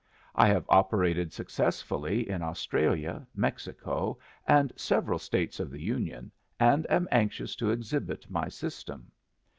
[0.33, 7.07] I have operated successfully in Australia, Mexico, and several States of the Union, and am
[7.11, 9.11] anxious to exhibit my system.